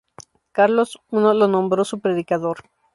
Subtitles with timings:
[0.51, 2.63] Carlos I lo nombró su predicador.